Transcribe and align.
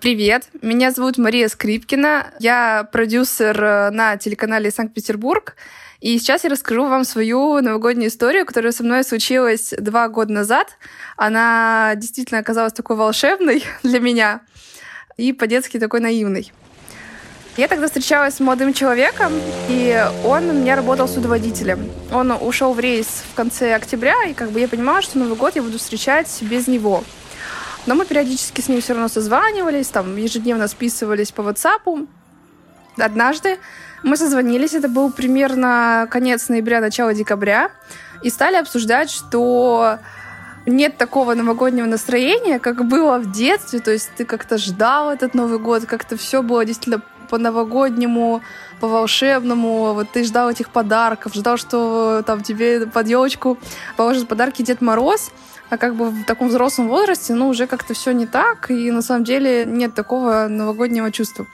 Привет, 0.00 0.44
меня 0.62 0.92
зовут 0.92 1.18
Мария 1.18 1.46
Скрипкина, 1.46 2.32
я 2.38 2.88
продюсер 2.90 3.62
э, 3.62 3.90
на 3.90 4.16
телеканале 4.16 4.70
Санкт-Петербург, 4.70 5.56
и 6.00 6.18
сейчас 6.18 6.42
я 6.44 6.48
расскажу 6.48 6.86
вам 6.86 7.04
свою 7.04 7.60
новогоднюю 7.60 8.08
историю, 8.08 8.46
которая 8.46 8.72
со 8.72 8.82
мной 8.82 9.04
случилась 9.04 9.74
два 9.76 10.08
года 10.08 10.32
назад. 10.32 10.78
Она 11.18 11.92
действительно 11.96 12.40
оказалась 12.40 12.72
такой 12.72 12.96
волшебной 12.96 13.62
для 13.82 14.00
меня 14.00 14.40
и 15.18 15.34
по-детски 15.34 15.78
такой 15.78 16.00
наивной. 16.00 16.50
Я 17.58 17.68
тогда 17.68 17.86
встречалась 17.86 18.36
с 18.36 18.40
молодым 18.40 18.72
человеком, 18.72 19.34
и 19.68 20.02
он 20.24 20.48
у 20.48 20.54
меня 20.54 20.76
работал 20.76 21.08
судоводителем. 21.08 21.90
Он 22.10 22.30
ушел 22.32 22.72
в 22.72 22.80
рейс 22.80 23.22
в 23.30 23.34
конце 23.34 23.74
октября, 23.74 24.14
и 24.24 24.32
как 24.32 24.50
бы 24.50 24.60
я 24.60 24.68
понимала, 24.68 25.02
что 25.02 25.18
Новый 25.18 25.36
год 25.36 25.56
я 25.56 25.62
буду 25.62 25.76
встречать 25.76 26.38
без 26.40 26.68
него. 26.68 27.04
Но 27.86 27.94
мы 27.94 28.04
периодически 28.04 28.60
с 28.60 28.68
ним 28.68 28.80
все 28.80 28.92
равно 28.92 29.08
созванивались, 29.08 29.88
там 29.88 30.16
ежедневно 30.16 30.68
списывались 30.68 31.32
по 31.32 31.42
WhatsApp. 31.42 32.06
Однажды 32.98 33.58
мы 34.02 34.16
созвонились, 34.16 34.74
это 34.74 34.88
был 34.88 35.10
примерно 35.10 36.06
конец 36.10 36.48
ноября, 36.48 36.80
начало 36.80 37.14
декабря, 37.14 37.70
и 38.22 38.30
стали 38.30 38.56
обсуждать, 38.56 39.10
что 39.10 39.98
нет 40.66 40.96
такого 40.98 41.34
новогоднего 41.34 41.86
настроения, 41.86 42.58
как 42.58 42.86
было 42.86 43.18
в 43.18 43.32
детстве, 43.32 43.80
то 43.80 43.90
есть 43.90 44.10
ты 44.16 44.24
как-то 44.24 44.58
ждал 44.58 45.10
этот 45.10 45.34
Новый 45.34 45.58
год, 45.58 45.86
как-то 45.86 46.16
все 46.16 46.42
было 46.42 46.64
действительно 46.64 47.02
по-новогоднему, 47.30 48.42
по-волшебному. 48.80 49.94
Вот 49.94 50.10
ты 50.10 50.24
ждал 50.24 50.50
этих 50.50 50.70
подарков, 50.70 51.34
ждал, 51.34 51.56
что 51.56 52.22
там 52.26 52.42
тебе 52.42 52.86
под 52.86 53.08
елочку 53.08 53.58
положит 53.96 54.28
подарки 54.28 54.62
Дед 54.62 54.80
Мороз. 54.80 55.30
А 55.70 55.78
как 55.78 55.94
бы 55.94 56.10
в 56.10 56.24
таком 56.24 56.48
взрослом 56.48 56.88
возрасте, 56.88 57.32
ну, 57.32 57.48
уже 57.48 57.68
как-то 57.68 57.94
все 57.94 58.10
не 58.10 58.26
так, 58.26 58.72
и 58.72 58.90
на 58.90 59.02
самом 59.02 59.22
деле 59.22 59.64
нет 59.64 59.94
такого 59.94 60.48
новогоднего 60.48 61.12
чувства. 61.12 61.46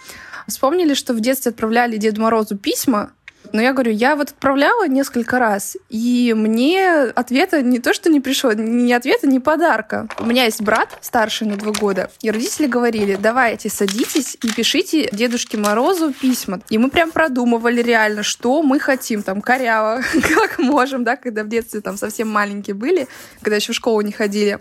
Вспомнили, 0.49 0.95
что 0.95 1.13
в 1.13 1.21
детстве 1.21 1.51
отправляли 1.51 1.99
Деду 1.99 2.23
Морозу 2.23 2.57
письма, 2.57 3.11
но 3.53 3.61
я 3.63 3.73
говорю, 3.73 3.93
я 3.93 4.17
вот 4.17 4.31
отправляла 4.31 4.89
несколько 4.89 5.39
раз, 5.39 5.77
и 5.89 6.35
мне 6.37 7.03
ответа 7.15 7.63
не 7.63 7.79
то, 7.79 7.93
что 7.93 8.11
не 8.11 8.21
пришло, 8.21 8.53
ни 8.53 8.93
ответа, 8.93 9.27
ни 9.27 9.39
подарка. 9.39 10.09
У 10.19 10.27
меня 10.27 10.45
есть 10.45 10.63
брат 10.63 10.97
старший 11.01 11.47
на 11.47 11.57
два 11.57 11.73
года, 11.73 12.11
и 12.23 12.31
родители 12.31 12.67
говорили, 12.67 13.17
давайте 13.21 13.69
садитесь 13.69 14.37
и 14.43 14.51
пишите 14.51 15.09
Дедушке 15.13 15.57
Морозу 15.57 16.13
письма. 16.13 16.61
И 16.71 16.79
мы 16.79 16.91
прям 16.91 17.11
продумывали 17.11 17.83
реально, 17.83 18.23
что 18.23 18.63
мы 18.63 18.79
хотим, 18.79 19.23
там, 19.23 19.41
коряво, 19.41 20.03
как 20.35 20.59
можем, 20.59 21.05
да, 21.05 21.17
когда 21.17 21.45
в 21.45 21.49
детстве 21.49 21.81
там 21.81 21.97
совсем 21.97 22.29
маленькие 22.29 22.75
были, 22.75 23.09
когда 23.41 23.57
еще 23.57 23.73
в 23.73 23.77
школу 23.77 24.01
не 24.01 24.13
ходили. 24.13 24.59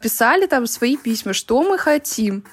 Писали 0.00 0.46
там 0.46 0.66
свои 0.66 0.96
письма, 0.96 1.32
что 1.32 1.62
мы 1.62 1.78
хотим. 1.78 2.44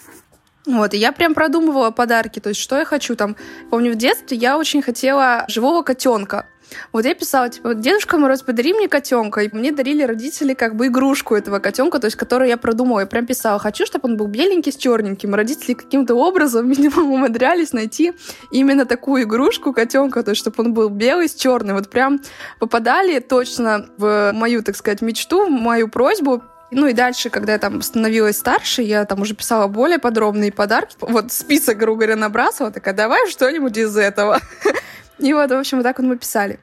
Вот, 0.68 0.94
и 0.94 0.98
я 0.98 1.14
прям 1.14 1.34
продумывала 1.34 1.92
подарки, 1.92 2.42
то 2.42 2.50
есть 2.50 2.60
что 2.60 2.78
я 2.78 2.84
хочу 2.84 3.16
там. 3.16 3.38
Помню, 3.70 3.94
в 3.94 3.96
детстве 3.96 4.38
я 4.38 4.58
очень 4.58 4.82
хотела 4.82 5.46
живого 5.48 5.82
котенка. 5.82 6.46
Вот 6.92 7.06
я 7.06 7.16
писала, 7.16 7.50
типа, 7.50 7.74
Дедушка 7.74 8.18
Мороз, 8.18 8.42
подари 8.42 8.74
мне 8.74 8.90
котенка. 8.90 9.42
И 9.42 9.56
мне 9.56 9.72
дарили 9.72 10.04
родители 10.04 10.54
как 10.54 10.76
бы 10.76 10.88
игрушку 10.88 11.36
этого 11.36 11.60
котенка, 11.60 12.00
то 12.00 12.06
есть 12.06 12.18
которую 12.18 12.50
я 12.50 12.58
продумала. 12.58 13.00
Я 13.00 13.06
прям 13.06 13.26
писала, 13.26 13.60
хочу, 13.60 13.86
чтобы 13.86 14.10
он 14.10 14.18
был 14.18 14.28
беленький 14.28 14.74
с 14.74 14.76
черненьким. 14.76 15.34
Родители 15.34 15.74
каким-то 15.74 16.16
образом, 16.16 16.70
видимо, 16.70 17.04
умудрялись 17.04 17.72
найти 17.72 18.12
именно 18.52 18.86
такую 18.86 19.24
игрушку 19.24 19.72
котенка, 19.72 20.22
то 20.22 20.32
есть 20.32 20.42
чтобы 20.42 20.62
он 20.66 20.74
был 20.74 20.90
белый 20.90 21.30
с 21.30 21.36
черным. 21.36 21.78
Вот 21.78 21.90
прям 21.90 22.20
попадали 22.60 23.20
точно 23.20 23.86
в 23.98 24.34
мою, 24.34 24.62
так 24.64 24.76
сказать, 24.76 25.02
мечту, 25.02 25.46
в 25.46 25.50
мою 25.50 25.88
просьбу 25.88 26.44
ну 26.72 26.88
и 26.88 26.94
дальше, 26.94 27.30
когда 27.30 27.54
я 27.54 27.60
там 27.60 27.82
становилась 27.82 28.38
старше, 28.38 28.82
я 28.82 29.06
там 29.06 29.22
уже 29.22 29.34
писала 29.34 29.68
более 29.68 30.00
подробные 30.00 30.52
подарки. 30.52 30.96
Вот 31.00 31.32
список, 31.32 31.78
грубо 31.78 32.00
говоря, 32.00 32.16
набрасывала, 32.16 32.72
такая, 32.72 32.94
давай 32.94 33.30
что-нибудь 33.30 33.78
из 33.78 33.96
этого. 33.96 34.40
И 35.20 35.34
вот, 35.34 35.50
в 35.50 35.54
общем, 35.54 35.78
вот 35.78 35.84
так 35.84 36.00
вот 36.00 36.08
мы 36.08 36.18
писали. 36.18 36.60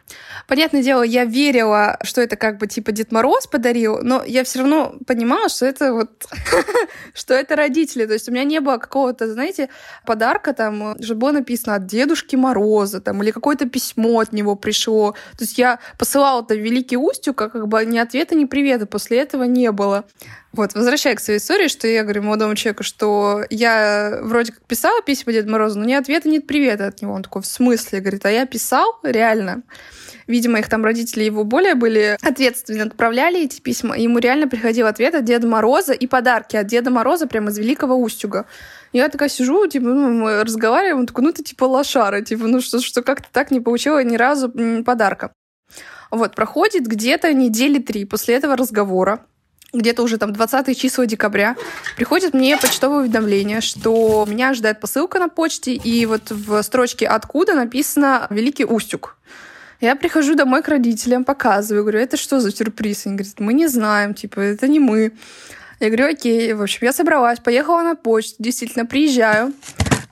Понятное 0.47 0.82
дело, 0.82 1.03
я 1.03 1.25
верила, 1.25 1.98
что 2.03 2.20
это 2.20 2.37
как 2.37 2.59
бы 2.59 2.66
типа 2.66 2.92
Дед 2.92 3.10
Мороз 3.10 3.47
подарил, 3.47 4.00
но 4.03 4.22
я 4.25 4.44
все 4.44 4.60
равно 4.60 4.94
понимала, 5.06 5.48
что 5.48 5.66
это 5.66 5.92
вот, 5.92 6.26
что 7.15 7.34
это 7.34 7.56
родители. 7.56 8.06
То 8.06 8.12
есть 8.12 8.28
у 8.28 8.32
меня 8.32 8.44
не 8.44 8.60
было 8.60 8.78
какого-то, 8.78 9.32
знаете, 9.32 9.69
подарка 10.06 10.53
там, 10.53 10.97
чтобы 11.03 11.20
было 11.20 11.32
написано 11.32 11.75
от 11.76 11.87
Дедушки 11.87 12.37
Мороза, 12.37 13.00
там, 13.00 13.22
или 13.22 13.31
какое-то 13.31 13.69
письмо 13.69 14.20
от 14.20 14.32
него 14.32 14.54
пришло. 14.54 15.12
То 15.36 15.44
есть 15.44 15.59
я 15.59 15.81
посылала 15.98 16.42
это 16.42 16.54
Великий 16.54 16.97
Устюг, 16.97 17.36
как 17.36 17.66
бы 17.66 17.84
ни 17.84 17.98
ответа, 17.98 18.34
ни 18.34 18.44
привета 18.44 18.86
после 18.86 19.21
этого 19.21 19.44
не 19.44 19.72
было. 19.72 20.04
Вот, 20.54 20.75
возвращаясь 20.75 21.16
к 21.16 21.21
своей 21.21 21.41
истории, 21.41 21.66
что 21.66 21.88
я 21.88 22.04
говорю 22.04 22.22
молодому 22.22 22.54
человеку, 22.54 22.84
что 22.84 23.42
я 23.50 24.21
вроде 24.22 24.53
как 24.53 24.62
писала 24.62 25.03
письма 25.03 25.32
Деду 25.32 25.50
Морозу, 25.50 25.81
но 25.81 25.84
ни 25.84 25.94
ответа, 25.94 26.28
ни 26.28 26.38
привета 26.38 26.86
от 26.86 27.03
него. 27.03 27.12
Он 27.12 27.25
такой, 27.25 27.42
в 27.42 27.47
смысле? 27.47 27.98
Говорит, 27.98 28.25
а 28.25 28.31
я 28.31 28.44
писал? 28.47 28.99
Реально. 29.03 29.62
Видимо, 30.27 30.59
их 30.59 30.69
там 30.69 30.84
родители 30.84 31.25
его 31.25 31.44
более 31.44 31.75
были 31.75 32.16
ответственно 32.22 32.84
отправляли 32.84 33.43
эти 33.44 33.60
письма. 33.60 33.97
Ему 33.97 34.19
реально 34.19 34.49
приходил 34.49 34.87
ответ 34.87 35.15
от 35.15 35.25
Деда 35.25 35.47
Мороза 35.47 35.93
и 35.93 36.06
подарки 36.06 36.56
от 36.56 36.66
Деда 36.66 36.91
Мороза 36.91 37.27
прямо 37.27 37.50
из 37.50 37.59
Великого 37.59 37.97
Устюга. 37.97 38.47
Я 38.93 39.09
такая 39.09 39.28
сижу, 39.28 39.66
типа, 39.66 39.87
ну, 39.87 40.09
мы 40.09 40.44
разговариваем, 40.44 41.00
он 41.00 41.06
такой, 41.06 41.25
ну 41.25 41.33
ты 41.33 41.43
типа 41.43 41.65
лошара, 41.65 42.22
типа, 42.22 42.47
ну 42.47 42.60
что, 42.60 42.81
что 42.81 43.03
как-то 43.03 43.28
так 43.33 43.50
не 43.50 43.60
получила 43.60 44.03
ни 44.03 44.16
разу 44.16 44.50
подарка. 44.84 45.33
Вот, 46.10 46.34
проходит 46.34 46.87
где-то 46.87 47.33
недели 47.33 47.78
три 47.78 48.04
после 48.04 48.37
этого 48.37 48.56
разговора 48.56 49.27
где-то 49.79 50.03
уже 50.03 50.19
там 50.19 50.33
20 50.33 50.79
числа 50.79 51.07
декабря, 51.07 51.57
приходит 51.97 52.35
мне 52.35 52.57
почтовое 52.57 53.01
уведомление, 53.01 53.61
что 53.61 54.25
меня 54.29 54.55
ждает 54.55 54.81
посылка 54.81 55.19
на 55.19 55.29
почте, 55.29 55.75
и 55.75 56.07
вот 56.07 56.31
в 56.31 56.62
строчке 56.62 57.07
«Откуда» 57.07 57.55
написано 57.55 58.27
«Великий 58.31 58.65
Устюг». 58.65 59.17
Я 59.81 59.97
прихожу 59.97 60.34
домой 60.34 60.63
к 60.63 60.69
родителям, 60.69 61.25
показываю, 61.25 61.83
говорю, 61.83 61.99
это 61.99 62.17
что 62.17 62.41
за 62.41 62.51
сюрприз? 62.51 63.07
Они 63.07 63.17
говорят, 63.17 63.41
мы 63.41 63.53
не 63.53 63.67
знаем, 63.67 64.15
типа, 64.15 64.41
это 64.41 64.69
не 64.69 64.79
мы. 64.79 65.13
Я 65.81 65.89
говорю, 65.89 66.11
окей, 66.11 66.53
в 66.55 66.63
общем, 66.63 66.79
я 66.83 66.93
собралась, 66.93 67.41
поехала 67.41 67.83
на 67.83 67.95
почту, 67.97 68.37
действительно, 68.39 68.87
приезжаю, 68.87 69.53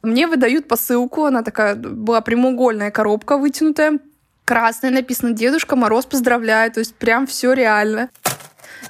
мне 0.03 0.27
выдают 0.27 0.67
посылку, 0.67 1.25
она 1.27 1.43
такая 1.43 1.77
была 1.77 2.21
прямоугольная 2.21 2.91
коробка 2.91 3.39
вытянутая, 3.39 4.01
красная, 4.45 4.91
написано 4.91 5.33
«Дедушка 5.33 5.77
Мороз 5.77 6.07
поздравляет», 6.07 6.75
то 6.75 6.81
есть 6.81 6.95
прям 6.97 7.27
все 7.27 7.53
реально. 7.53 8.11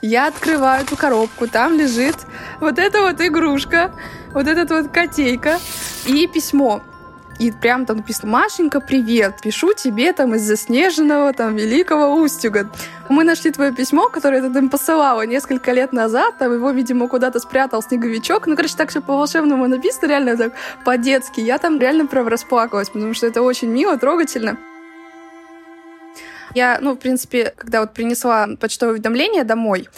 Я 0.00 0.28
открываю 0.28 0.84
эту 0.84 0.96
коробку, 0.96 1.46
там 1.46 1.78
лежит 1.78 2.16
вот 2.60 2.78
эта 2.78 3.02
вот 3.02 3.20
игрушка, 3.20 3.92
вот 4.32 4.46
этот 4.46 4.70
вот 4.70 4.92
котейка 4.92 5.58
и 6.06 6.26
письмо. 6.26 6.82
И 7.38 7.50
прям 7.50 7.86
там 7.86 7.96
написано 7.98 8.30
«Машенька, 8.30 8.80
привет! 8.80 9.40
Пишу 9.42 9.72
тебе 9.72 10.12
там 10.12 10.34
из 10.34 10.42
заснеженного 10.42 11.32
там 11.32 11.56
великого 11.56 12.14
Устюга. 12.14 12.70
Мы 13.08 13.24
нашли 13.24 13.50
твое 13.50 13.72
письмо, 13.72 14.08
которое 14.08 14.42
ты 14.42 14.50
там 14.50 14.68
посылала 14.68 15.26
несколько 15.26 15.72
лет 15.72 15.92
назад. 15.92 16.38
Там 16.38 16.52
его, 16.52 16.70
видимо, 16.70 17.08
куда-то 17.08 17.40
спрятал 17.40 17.82
снеговичок. 17.82 18.46
Ну, 18.46 18.54
короче, 18.54 18.76
так 18.76 18.90
все 18.90 19.00
по-волшебному 19.00 19.66
написано, 19.66 20.06
реально 20.06 20.36
так 20.36 20.52
по-детски. 20.84 21.40
Я 21.40 21.58
там 21.58 21.80
реально 21.80 22.06
прям 22.06 22.28
расплакалась, 22.28 22.90
потому 22.90 23.12
что 23.12 23.26
это 23.26 23.42
очень 23.42 23.68
мило, 23.68 23.98
трогательно. 23.98 24.56
Я, 26.54 26.78
ну, 26.80 26.92
в 26.92 26.98
принципе, 26.98 27.52
когда 27.56 27.80
вот 27.80 27.94
принесла 27.94 28.48
почтовое 28.60 28.94
уведомление 28.94 29.44
домой, 29.44 29.88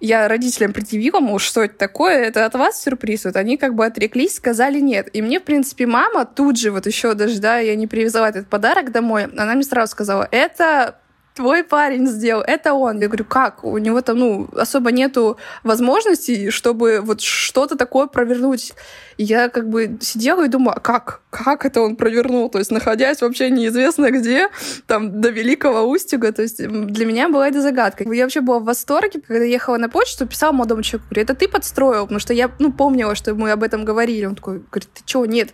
я 0.00 0.26
родителям 0.26 0.72
предъявила, 0.72 1.20
мол, 1.20 1.38
что 1.38 1.62
это 1.62 1.76
такое, 1.76 2.24
это 2.24 2.44
от 2.44 2.54
вас 2.54 2.82
сюрприз. 2.82 3.24
Вот 3.24 3.36
они 3.36 3.56
как 3.56 3.74
бы 3.74 3.86
отреклись, 3.86 4.34
сказали 4.34 4.80
нет. 4.80 5.08
И 5.12 5.22
мне, 5.22 5.38
в 5.38 5.44
принципе, 5.44 5.86
мама 5.86 6.24
тут 6.24 6.58
же, 6.58 6.72
вот 6.72 6.86
еще 6.86 7.14
даже, 7.14 7.40
да, 7.40 7.58
я 7.58 7.76
не 7.76 7.86
привезла 7.86 8.28
этот 8.28 8.48
подарок 8.48 8.90
домой, 8.90 9.26
она 9.36 9.54
мне 9.54 9.62
сразу 9.62 9.92
сказала, 9.92 10.26
это 10.32 10.96
твой 11.34 11.64
парень 11.64 12.06
сделал, 12.06 12.42
это 12.46 12.74
он. 12.74 13.00
Я 13.00 13.08
говорю, 13.08 13.24
как? 13.24 13.64
У 13.64 13.78
него 13.78 14.00
там, 14.02 14.18
ну, 14.18 14.48
особо 14.54 14.92
нету 14.92 15.38
возможностей, 15.62 16.50
чтобы 16.50 17.00
вот 17.02 17.20
что-то 17.20 17.76
такое 17.76 18.06
провернуть. 18.06 18.72
И 19.16 19.24
я 19.24 19.48
как 19.48 19.68
бы 19.68 19.98
сидела 20.00 20.44
и 20.44 20.48
думала, 20.48 20.78
как? 20.82 21.20
Как 21.30 21.64
это 21.64 21.80
он 21.80 21.96
провернул? 21.96 22.48
То 22.50 22.58
есть, 22.58 22.70
находясь 22.70 23.20
вообще 23.20 23.50
неизвестно 23.50 24.10
где, 24.10 24.48
там, 24.86 25.20
до 25.20 25.30
Великого 25.30 25.82
Устюга. 25.82 26.32
То 26.32 26.42
есть, 26.42 26.66
для 26.66 27.06
меня 27.06 27.28
была 27.28 27.48
это 27.48 27.60
загадка. 27.60 28.04
Я 28.12 28.24
вообще 28.24 28.40
была 28.40 28.58
в 28.58 28.64
восторге, 28.64 29.20
когда 29.26 29.44
ехала 29.44 29.78
на 29.78 29.88
почту, 29.88 30.26
писала 30.26 30.52
молодому 30.52 30.82
человеку, 30.82 31.08
говорю, 31.10 31.22
это 31.22 31.34
ты 31.34 31.48
подстроил? 31.48 32.02
Потому 32.02 32.20
что 32.20 32.34
я, 32.34 32.50
ну, 32.58 32.72
помнила, 32.72 33.14
что 33.14 33.34
мы 33.34 33.50
об 33.52 33.62
этом 33.62 33.84
говорили. 33.84 34.26
Он 34.26 34.34
такой, 34.34 34.62
говорит, 34.70 34.88
ты 34.92 35.02
чего? 35.04 35.24
Нет. 35.26 35.50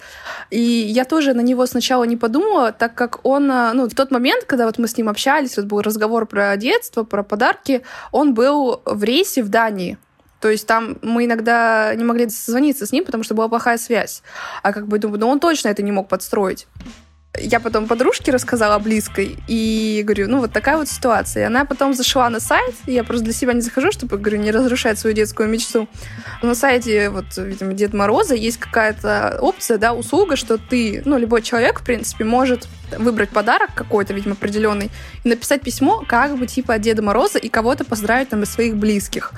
И 0.50 0.60
я 0.60 1.04
тоже 1.04 1.34
на 1.34 1.40
него 1.40 1.66
сначала 1.66 2.04
не 2.04 2.16
подумала, 2.16 2.72
так 2.72 2.94
как 2.94 3.24
он, 3.24 3.50
а, 3.50 3.72
ну, 3.74 3.88
в 3.88 3.94
тот 3.94 4.10
момент, 4.10 4.44
когда 4.44 4.66
вот 4.66 4.78
мы 4.78 4.88
с 4.88 4.96
ним 4.96 5.08
общались, 5.08 5.56
вот 5.56 5.67
был 5.68 5.80
разговор 5.82 6.26
про 6.26 6.56
детство, 6.56 7.04
про 7.04 7.22
подарки, 7.22 7.82
он 8.10 8.34
был 8.34 8.82
в 8.84 9.04
рейсе 9.04 9.42
в 9.42 9.48
Дании. 9.48 9.98
То 10.40 10.48
есть 10.48 10.66
там 10.66 10.98
мы 11.02 11.24
иногда 11.24 11.94
не 11.94 12.04
могли 12.04 12.28
созвониться 12.28 12.86
с 12.86 12.92
ним, 12.92 13.04
потому 13.04 13.24
что 13.24 13.34
была 13.34 13.48
плохая 13.48 13.78
связь. 13.78 14.22
А 14.62 14.72
как 14.72 14.86
бы 14.86 14.98
думаю, 14.98 15.20
ну 15.20 15.28
он 15.28 15.40
точно 15.40 15.68
это 15.68 15.82
не 15.82 15.92
мог 15.92 16.08
подстроить. 16.08 16.66
Я 17.36 17.60
потом 17.60 17.86
подружке 17.86 18.32
рассказала 18.32 18.78
близкой 18.78 19.36
и 19.46 20.02
говорю, 20.04 20.28
ну 20.28 20.40
вот 20.40 20.52
такая 20.52 20.78
вот 20.78 20.88
ситуация. 20.88 21.42
И 21.42 21.46
она 21.46 21.64
потом 21.66 21.92
зашла 21.92 22.30
на 22.30 22.40
сайт, 22.40 22.74
я 22.86 23.04
просто 23.04 23.24
для 23.24 23.34
себя 23.34 23.52
не 23.52 23.60
захожу, 23.60 23.92
чтобы, 23.92 24.16
говорю, 24.16 24.38
не 24.38 24.50
разрушать 24.50 24.98
свою 24.98 25.14
детскую 25.14 25.48
мечту. 25.48 25.88
На 26.42 26.54
сайте, 26.54 27.10
вот, 27.10 27.26
видимо, 27.36 27.74
Дед 27.74 27.92
Мороза 27.92 28.34
есть 28.34 28.58
какая-то 28.58 29.38
опция, 29.40 29.76
да, 29.76 29.92
услуга, 29.92 30.36
что 30.36 30.56
ты, 30.56 31.02
ну, 31.04 31.18
любой 31.18 31.42
человек, 31.42 31.80
в 31.80 31.84
принципе, 31.84 32.24
может 32.24 32.66
выбрать 32.96 33.28
подарок 33.28 33.70
какой-то, 33.74 34.14
видимо, 34.14 34.32
определенный, 34.32 34.90
и 35.22 35.28
написать 35.28 35.60
письмо 35.60 36.04
как 36.08 36.36
бы 36.38 36.46
типа 36.46 36.74
от 36.74 36.80
Деда 36.80 37.02
Мороза 37.02 37.38
и 37.38 37.48
кого-то 37.48 37.84
поздравить 37.84 38.30
там 38.30 38.42
из 38.42 38.50
своих 38.50 38.76
близких. 38.76 39.32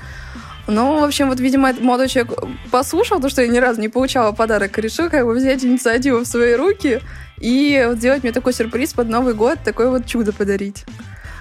Ну, 0.69 1.01
в 1.01 1.05
общем, 1.05 1.29
вот, 1.29 1.41
видимо, 1.41 1.71
этот 1.71 1.83
молодой 1.83 2.09
человек 2.09 2.39
послушал 2.71 3.21
то, 3.21 3.29
что 3.29 3.43
я 3.43 3.49
ни 3.49 3.59
разу 3.59 3.81
не 3.81 3.89
получала 3.89 4.31
подарок, 4.31 4.79
и 4.79 4.81
решил 4.81 5.11
как 5.11 5.27
бы 5.27 5.35
взять 5.35 5.65
инициативу 5.65 6.21
в 6.21 6.27
свои 6.27 6.55
руки 6.55 7.01
и 7.41 7.85
вот 7.89 7.99
сделать 7.99 8.23
мне 8.23 8.33
такой 8.33 8.53
сюрприз 8.53 8.93
под 8.93 9.09
Новый 9.09 9.35
год, 9.35 9.59
такое 9.65 9.91
вот 9.91 10.07
чудо 10.07 10.33
подарить. 10.33 10.85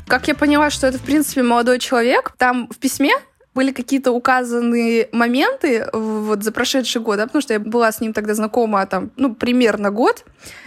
Как 0.08 0.28
я 0.28 0.34
поняла, 0.34 0.70
что 0.70 0.88
это, 0.88 0.98
в 0.98 1.02
принципе, 1.02 1.44
молодой 1.44 1.78
человек, 1.78 2.34
там 2.38 2.68
в 2.70 2.78
письме 2.78 3.14
были 3.56 3.72
какие-то 3.72 4.12
указаны 4.12 5.08
моменты 5.12 5.88
вот 5.92 6.44
за 6.44 6.52
прошедший 6.52 7.02
год, 7.02 7.18
да, 7.18 7.26
потому 7.26 7.42
что 7.42 7.54
я 7.54 7.60
была 7.60 7.92
с 7.92 8.00
ним 8.00 8.14
тогда 8.14 8.34
знакома 8.34 8.86
там, 8.86 9.12
ну, 9.18 9.34
примерно 9.34 9.92
год, 9.92 10.24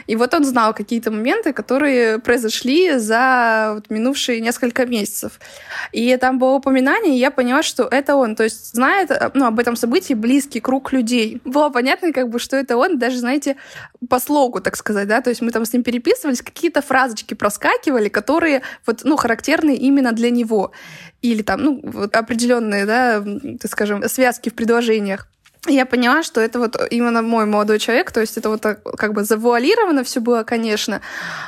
и 0.06 0.16
вот 0.16 0.34
он 0.34 0.44
знал 0.44 0.74
какие-то 0.74 1.10
моменты, 1.10 1.52
которые 1.52 2.18
произошли 2.18 2.98
за 2.98 3.72
вот 3.74 3.90
минувшие 3.90 4.40
несколько 4.40 4.84
месяцев. 4.84 5.38
И 5.92 6.16
там 6.16 6.38
было 6.38 6.54
упоминание, 6.54 7.14
и 7.14 7.20
я 7.20 7.30
поняла, 7.30 7.62
что 7.62 7.84
это 7.84 8.16
он, 8.16 8.34
то 8.34 8.44
есть 8.44 8.74
знает 8.74 9.10
ну, 9.34 9.46
об 9.46 9.58
этом 9.58 9.76
событии 9.76 10.14
близкий 10.14 10.60
круг 10.60 10.92
людей. 10.92 11.40
Было 11.44 11.70
понятно, 11.70 12.12
как 12.12 12.28
бы, 12.28 12.38
что 12.38 12.56
это 12.56 12.76
он, 12.76 12.98
даже, 12.98 13.18
знаете, 13.18 13.56
по 14.08 14.18
слогу, 14.18 14.60
так 14.60 14.76
сказать, 14.76 15.06
да, 15.08 15.20
то 15.20 15.30
есть 15.30 15.40
мы 15.40 15.52
там 15.52 15.64
с 15.64 15.72
ним 15.72 15.84
переписывались, 15.84 16.42
какие-то 16.42 16.82
фразочки 16.82 17.34
проскакивали, 17.34 18.08
которые 18.08 18.62
вот, 18.86 19.02
ну, 19.04 19.16
характерны 19.16 19.76
именно 19.76 20.12
для 20.12 20.30
него 20.30 20.72
или 21.22 21.42
там, 21.42 21.62
ну, 21.62 21.80
вот 21.82 22.14
определенные, 22.14 22.84
да, 22.84 23.24
так 23.60 23.70
скажем, 23.70 24.06
связки 24.08 24.50
в 24.50 24.54
предложениях. 24.54 25.26
Я 25.68 25.86
поняла, 25.86 26.24
что 26.24 26.40
это 26.40 26.58
вот 26.58 26.76
именно 26.90 27.22
мой 27.22 27.46
молодой 27.46 27.78
человек, 27.78 28.10
то 28.10 28.20
есть 28.20 28.36
это 28.36 28.48
вот 28.48 28.60
так, 28.60 28.82
как 28.82 29.12
бы 29.12 29.22
завуалировано 29.22 30.02
все 30.02 30.20
было, 30.20 30.42
конечно, 30.42 31.00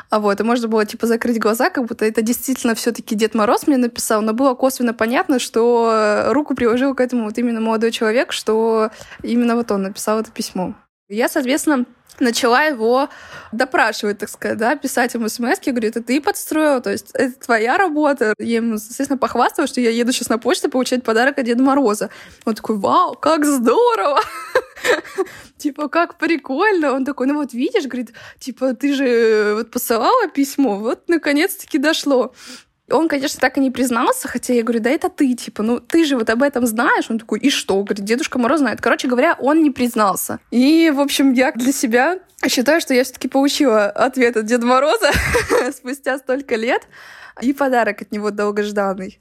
а 0.08 0.20
вот, 0.20 0.38
и 0.38 0.44
можно 0.44 0.68
было 0.68 0.86
типа 0.86 1.08
закрыть 1.08 1.40
глаза, 1.40 1.68
как 1.68 1.86
будто 1.86 2.04
это 2.04 2.22
действительно 2.22 2.76
все-таки 2.76 3.16
Дед 3.16 3.34
Мороз 3.34 3.66
мне 3.66 3.76
написал, 3.76 4.22
но 4.22 4.32
было 4.32 4.54
косвенно 4.54 4.94
понятно, 4.94 5.40
что 5.40 6.26
руку 6.28 6.54
приложил 6.54 6.94
к 6.94 7.00
этому 7.00 7.24
вот 7.24 7.38
именно 7.38 7.60
молодой 7.60 7.90
человек, 7.90 8.30
что 8.30 8.90
именно 9.24 9.56
вот 9.56 9.72
он 9.72 9.82
написал 9.82 10.20
это 10.20 10.30
письмо. 10.30 10.74
Я, 11.08 11.28
соответственно, 11.28 11.84
начала 12.18 12.62
его 12.64 13.08
допрашивать, 13.52 14.18
так 14.18 14.28
сказать, 14.28 14.56
да, 14.56 14.76
писать 14.76 15.14
ему 15.14 15.28
смс 15.28 15.60
говорю, 15.64 15.88
это 15.88 16.02
ты 16.02 16.20
подстроил, 16.20 16.80
то 16.80 16.90
есть 16.90 17.10
это 17.12 17.38
твоя 17.38 17.76
работа. 17.76 18.34
Я 18.38 18.56
ему, 18.56 18.74
естественно, 18.74 19.18
похвастала, 19.18 19.66
что 19.66 19.80
я 19.80 19.90
еду 19.90 20.12
сейчас 20.12 20.28
на 20.28 20.38
почту 20.38 20.70
получать 20.70 21.02
подарок 21.02 21.38
от 21.38 21.44
Деда 21.44 21.62
Мороза. 21.62 22.10
Он 22.44 22.54
такой, 22.54 22.76
вау, 22.76 23.14
как 23.14 23.44
здорово! 23.44 24.20
Типа, 25.58 25.88
как 25.88 26.18
прикольно. 26.18 26.92
Он 26.92 27.04
такой, 27.04 27.26
ну 27.26 27.34
вот 27.34 27.52
видишь, 27.52 27.84
говорит, 27.84 28.12
типа, 28.38 28.74
ты 28.74 28.94
же 28.94 29.54
вот 29.56 29.70
посылала 29.70 30.28
письмо, 30.28 30.78
вот 30.78 31.08
наконец-таки 31.08 31.78
дошло. 31.78 32.34
Он, 32.90 33.08
конечно, 33.08 33.40
так 33.40 33.56
и 33.56 33.60
не 33.60 33.70
признался, 33.70 34.28
хотя 34.28 34.52
я 34.52 34.62
говорю, 34.62 34.80
да 34.80 34.90
это 34.90 35.08
ты, 35.08 35.34
типа, 35.34 35.62
ну 35.62 35.80
ты 35.80 36.04
же 36.04 36.16
вот 36.16 36.28
об 36.28 36.42
этом 36.42 36.66
знаешь. 36.66 37.06
Он 37.08 37.18
такой, 37.18 37.38
и 37.38 37.48
что? 37.48 37.82
Говорит, 37.82 38.04
Дедушка 38.04 38.38
Мороз 38.38 38.60
знает. 38.60 38.80
Короче 38.80 39.08
говоря, 39.08 39.36
он 39.40 39.62
не 39.62 39.70
признался. 39.70 40.38
И, 40.50 40.92
в 40.94 41.00
общем, 41.00 41.32
я 41.32 41.52
для 41.52 41.72
себя 41.72 42.18
считаю, 42.46 42.80
что 42.80 42.92
я 42.92 43.04
все-таки 43.04 43.28
получила 43.28 43.86
ответ 43.86 44.36
от 44.36 44.44
Деда 44.44 44.66
Мороза 44.66 45.10
спустя 45.72 46.18
столько 46.18 46.56
лет 46.56 46.86
и 47.40 47.52
подарок 47.52 48.02
от 48.02 48.12
него 48.12 48.30
долгожданный. 48.30 49.18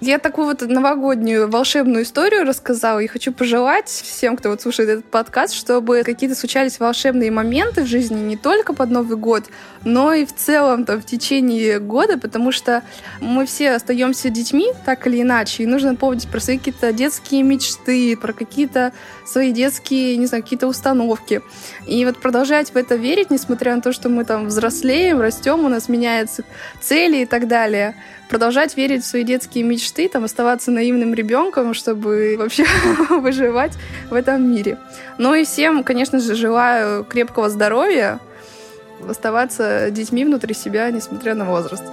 Я 0.00 0.18
такую 0.18 0.46
вот 0.46 0.60
новогоднюю 0.60 1.48
волшебную 1.48 2.04
историю 2.04 2.44
рассказала 2.44 2.98
и 2.98 3.06
хочу 3.06 3.32
пожелать 3.32 3.88
всем, 3.88 4.36
кто 4.36 4.50
вот 4.50 4.60
слушает 4.60 4.90
этот 4.90 5.06
подкаст, 5.06 5.54
чтобы 5.54 6.02
какие-то 6.04 6.36
случались 6.36 6.78
волшебные 6.78 7.30
моменты 7.30 7.82
в 7.82 7.86
жизни 7.86 8.20
не 8.20 8.36
только 8.36 8.74
под 8.74 8.90
Новый 8.90 9.16
год, 9.16 9.44
но 9.84 10.12
и 10.12 10.26
в 10.26 10.34
целом 10.34 10.84
там, 10.84 11.00
в 11.00 11.06
течение 11.06 11.78
года, 11.78 12.18
потому 12.18 12.52
что 12.52 12.82
мы 13.22 13.46
все 13.46 13.70
остаемся 13.70 14.28
детьми, 14.28 14.66
так 14.84 15.06
или 15.06 15.22
иначе, 15.22 15.62
и 15.62 15.66
нужно 15.66 15.94
помнить 15.94 16.28
про 16.28 16.40
свои 16.40 16.58
какие-то 16.58 16.92
детские 16.92 17.42
мечты, 17.42 18.18
про 18.18 18.34
какие-то 18.34 18.92
свои 19.24 19.50
детские, 19.50 20.18
не 20.18 20.26
знаю, 20.26 20.42
какие-то 20.42 20.66
установки. 20.66 21.40
И 21.86 22.04
вот 22.04 22.18
продолжать 22.18 22.68
в 22.70 22.76
это 22.76 22.96
верить, 22.96 23.30
несмотря 23.30 23.74
на 23.74 23.80
то, 23.80 23.94
что 23.94 24.10
мы 24.10 24.26
там 24.26 24.48
взрослеем, 24.48 25.22
растем, 25.22 25.64
у 25.64 25.68
нас 25.68 25.88
меняются 25.88 26.44
цели 26.82 27.22
и 27.22 27.26
так 27.26 27.48
далее— 27.48 27.94
продолжать 28.28 28.76
верить 28.76 29.04
в 29.04 29.06
свои 29.06 29.24
детские 29.24 29.64
мечты, 29.64 30.08
там, 30.08 30.24
оставаться 30.24 30.70
наивным 30.70 31.14
ребенком, 31.14 31.74
чтобы 31.74 32.36
вообще 32.38 32.64
выживать 33.10 33.72
в 34.10 34.14
этом 34.14 34.50
мире. 34.50 34.78
Ну 35.18 35.34
и 35.34 35.44
всем, 35.44 35.84
конечно 35.84 36.18
же, 36.18 36.34
желаю 36.34 37.04
крепкого 37.04 37.48
здоровья, 37.48 38.20
оставаться 39.08 39.90
детьми 39.90 40.24
внутри 40.24 40.54
себя, 40.54 40.90
несмотря 40.90 41.34
на 41.34 41.44
возраст. 41.44 41.84